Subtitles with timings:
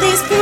[0.00, 0.33] these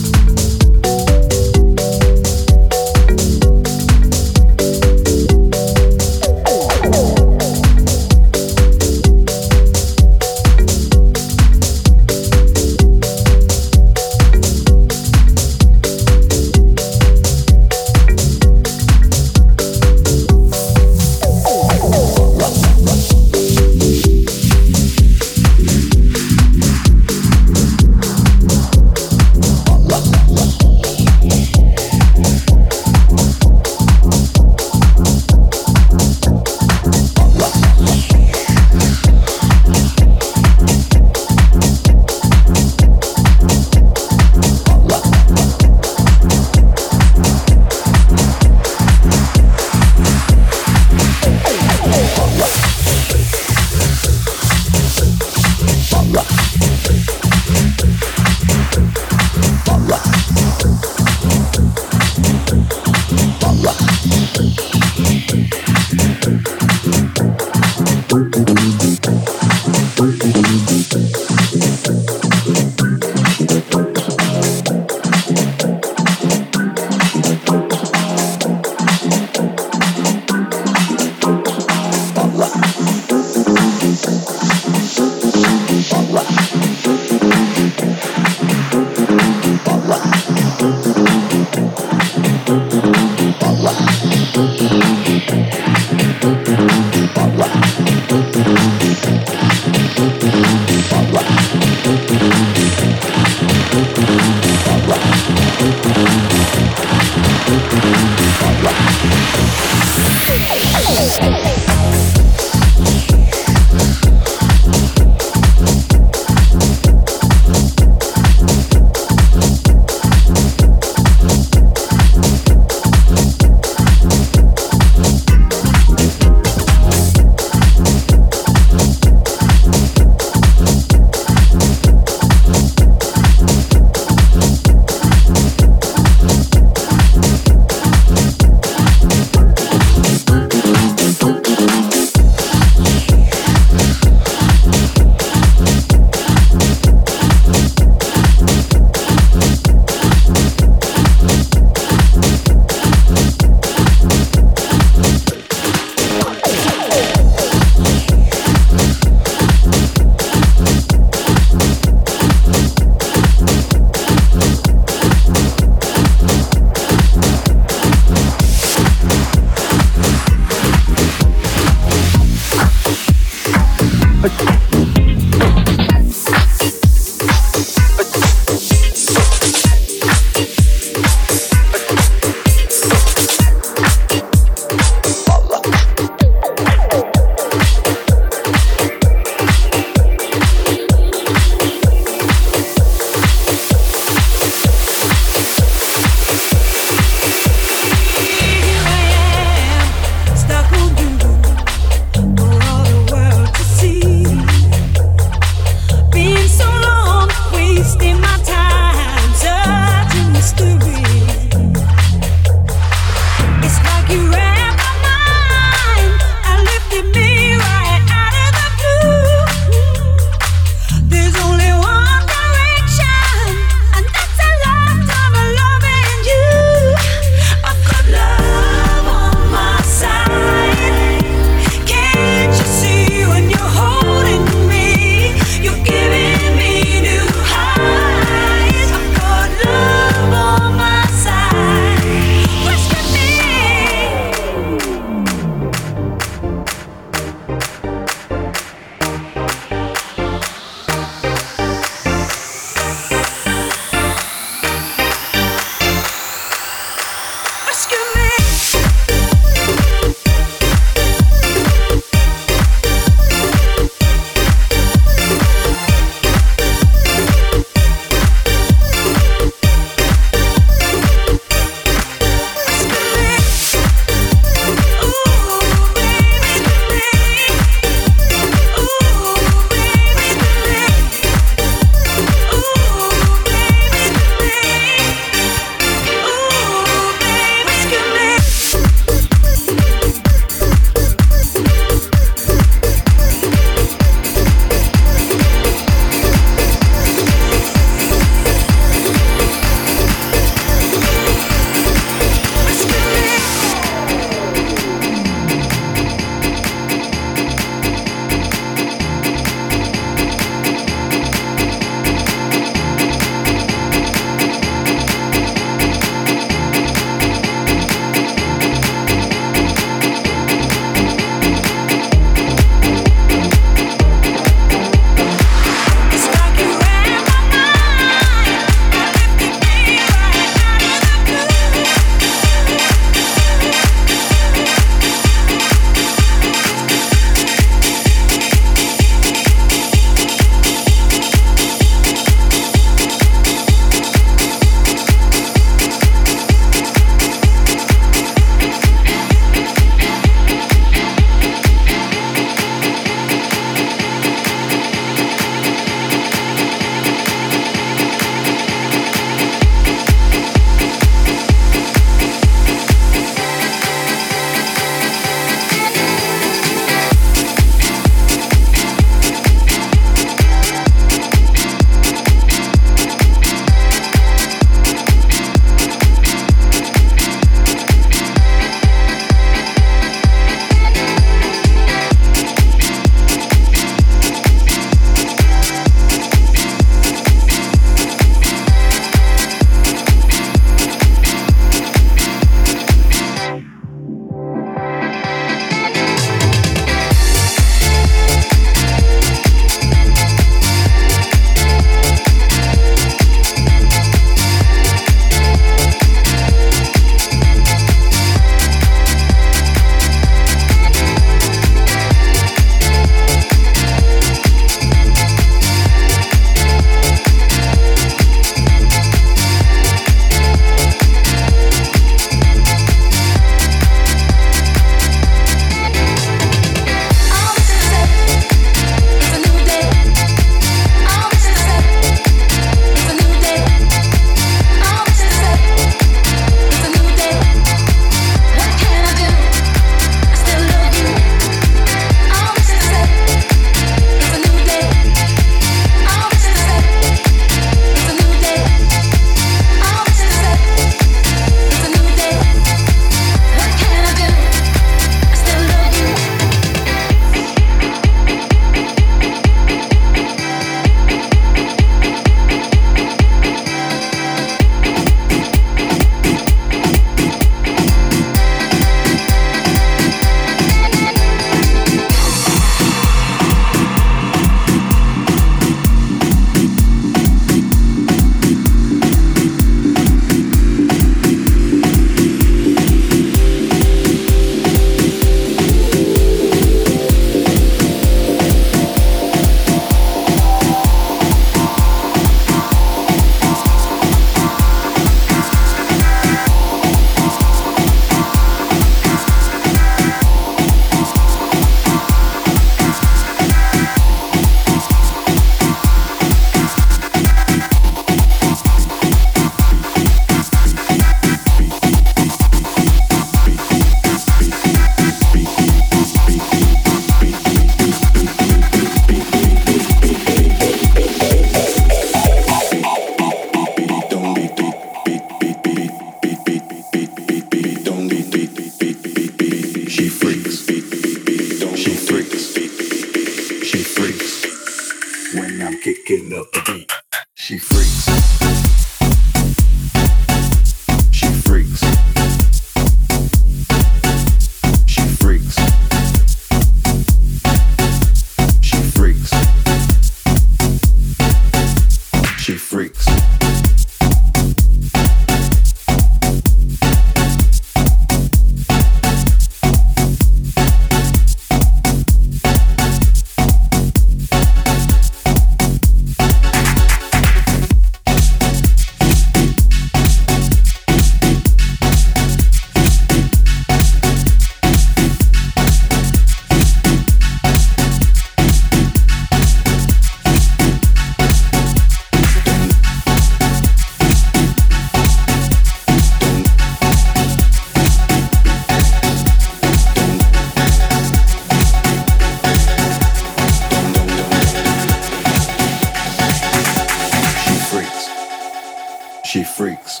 [599.28, 600.00] She freaks.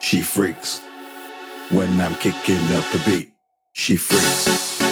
[0.00, 0.80] She freaks.
[1.70, 3.32] When I'm kicking up the beat,
[3.74, 4.82] she freaks.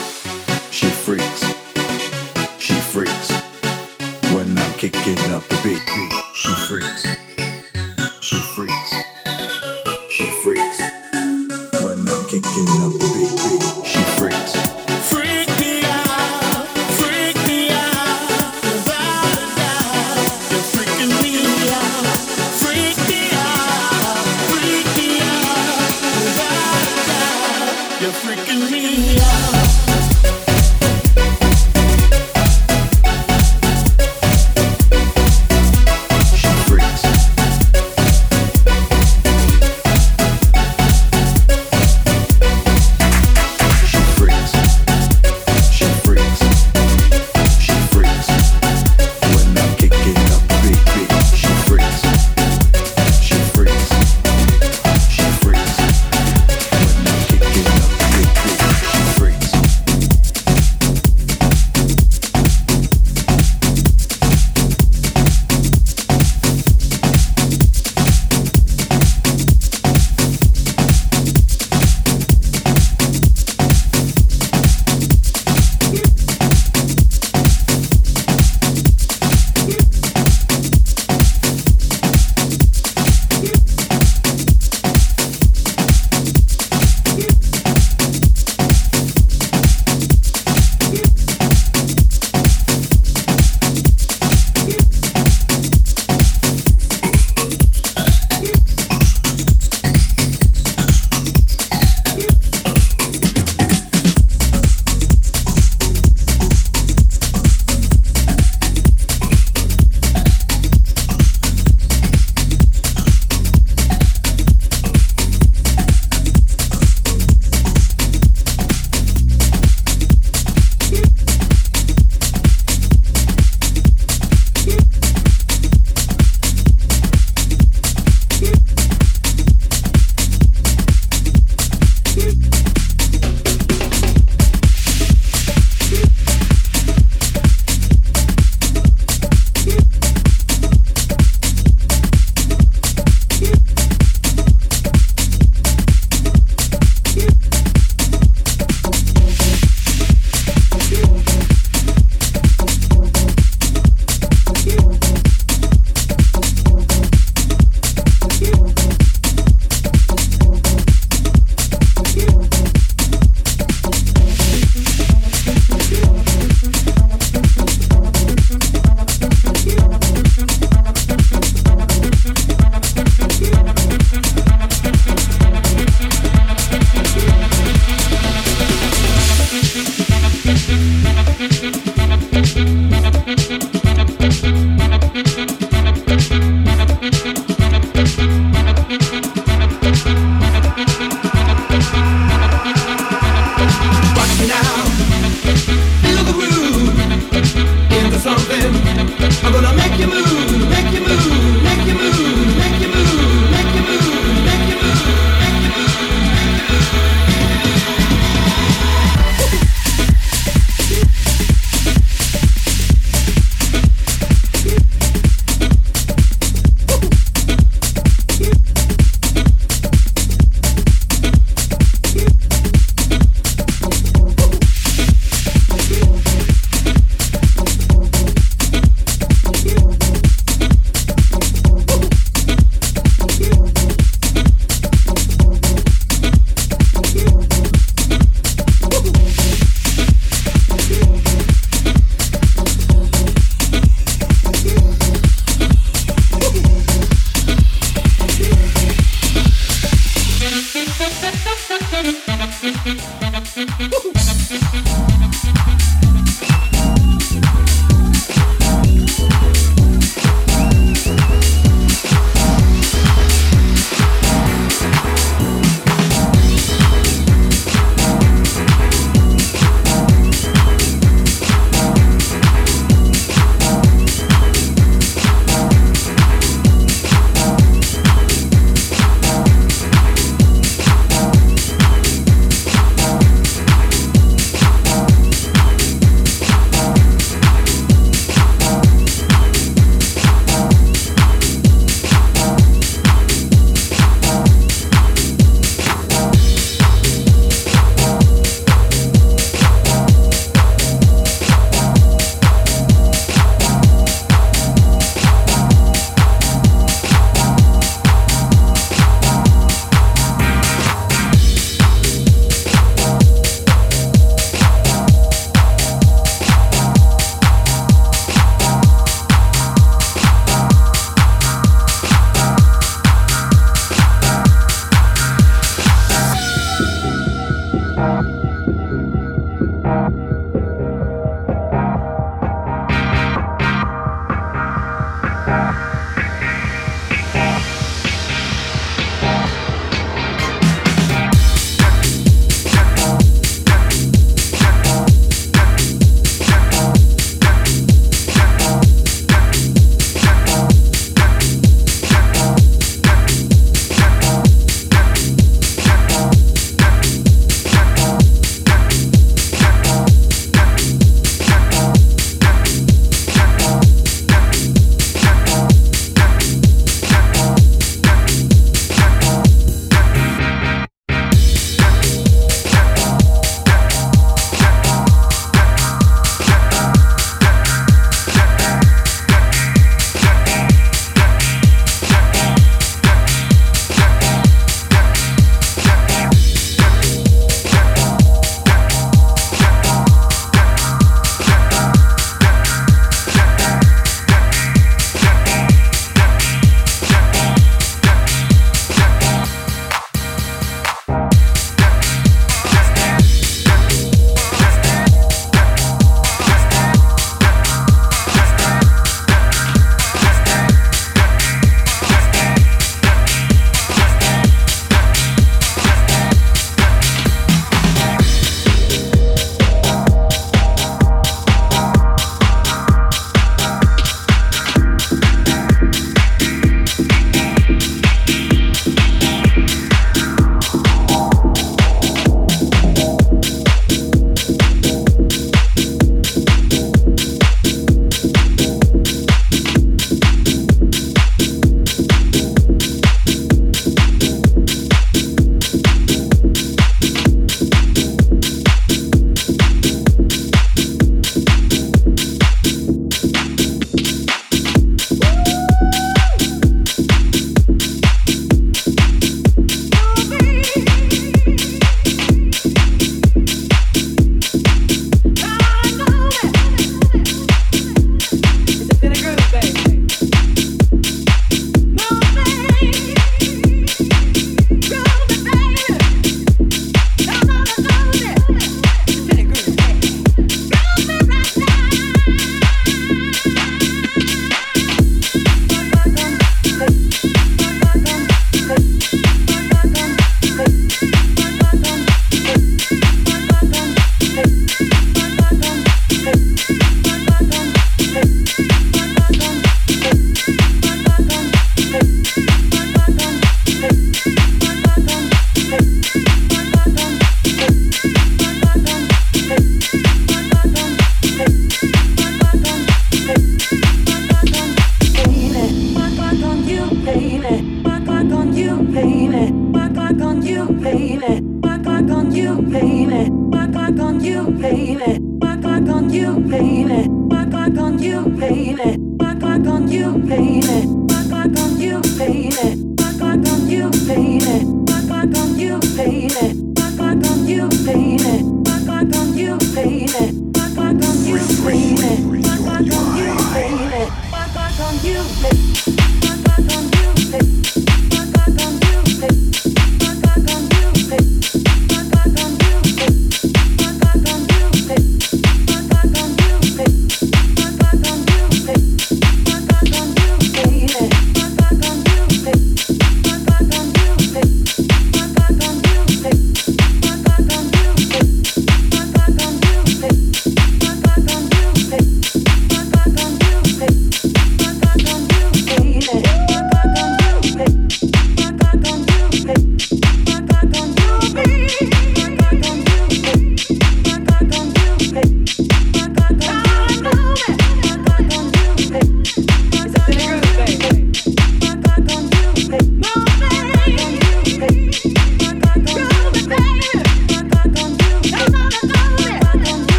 [0.70, 1.40] She freaks.
[2.60, 3.30] She freaks.
[4.32, 5.82] When I'm kicking up the beat,
[6.36, 7.25] she freaks.